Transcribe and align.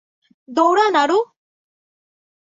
দৌড়া, 0.49 0.85
নারু। 0.89 1.19